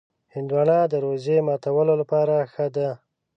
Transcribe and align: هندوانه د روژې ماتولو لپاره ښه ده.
هندوانه 0.33 0.77
د 0.91 0.93
روژې 1.05 1.37
ماتولو 1.47 1.93
لپاره 2.01 2.35
ښه 2.51 2.67
ده. 2.75 2.89